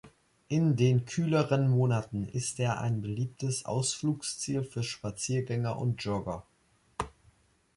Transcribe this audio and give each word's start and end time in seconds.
In 0.47 0.75
den 0.77 1.05
kühleren 1.05 1.69
Monaten 1.69 2.27
ist 2.27 2.59
er 2.59 2.81
ein 2.81 3.01
beliebtes 3.01 3.65
Ausflugsziel 3.65 4.63
für 4.63 4.81
Spaziergänger 4.81 5.77
und 5.77 6.03
Jogger. 6.03 6.43